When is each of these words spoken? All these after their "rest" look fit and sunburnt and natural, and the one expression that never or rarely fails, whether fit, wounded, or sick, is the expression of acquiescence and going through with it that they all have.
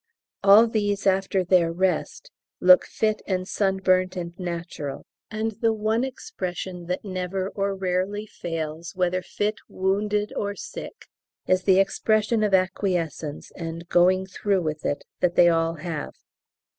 All 0.43 0.65
these 0.65 1.05
after 1.05 1.43
their 1.43 1.71
"rest" 1.71 2.31
look 2.59 2.85
fit 2.85 3.21
and 3.27 3.47
sunburnt 3.47 4.15
and 4.15 4.33
natural, 4.39 5.05
and 5.29 5.51
the 5.51 5.73
one 5.73 6.03
expression 6.03 6.87
that 6.87 7.05
never 7.05 7.49
or 7.49 7.75
rarely 7.75 8.25
fails, 8.25 8.95
whether 8.95 9.21
fit, 9.21 9.57
wounded, 9.69 10.33
or 10.35 10.55
sick, 10.55 11.05
is 11.45 11.65
the 11.65 11.79
expression 11.79 12.41
of 12.41 12.51
acquiescence 12.55 13.51
and 13.51 13.87
going 13.89 14.25
through 14.25 14.63
with 14.63 14.87
it 14.87 15.03
that 15.19 15.35
they 15.35 15.49
all 15.49 15.75
have. 15.75 16.15